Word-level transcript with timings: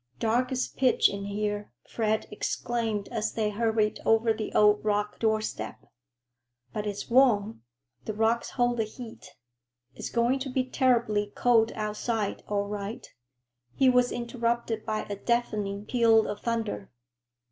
"Dark 0.17 0.51
as 0.51 0.67
pitch 0.67 1.09
in 1.09 1.25
here," 1.25 1.71
Fred 1.87 2.25
exclaimed 2.31 3.07
as 3.09 3.33
they 3.33 3.51
hurried 3.51 3.99
over 4.03 4.33
the 4.33 4.51
old 4.55 4.83
rock 4.83 5.19
doorstep. 5.19 5.85
"But 6.73 6.87
it's 6.87 7.07
warm. 7.07 7.61
The 8.05 8.15
rocks 8.15 8.49
hold 8.49 8.77
the 8.77 8.83
heat. 8.83 9.35
It's 9.93 10.09
going 10.09 10.39
to 10.39 10.49
be 10.49 10.63
terribly 10.63 11.27
cold 11.35 11.71
outside, 11.73 12.41
all 12.47 12.65
right." 12.65 13.07
He 13.75 13.89
was 13.91 14.11
interrupted 14.11 14.87
by 14.87 15.03
a 15.07 15.15
deafening 15.17 15.85
peal 15.85 16.27
of 16.27 16.41
thunder. 16.41 16.89